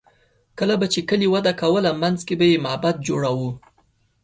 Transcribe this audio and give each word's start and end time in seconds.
کله 0.57 0.75
به 0.79 0.87
چې 0.93 0.99
کلي 1.09 1.27
وده 1.33 1.53
کوله، 1.61 1.91
منځ 2.01 2.19
کې 2.27 2.35
به 2.39 2.45
یې 2.51 2.57
معبد 2.65 2.95
جوړاوه. 3.07 3.49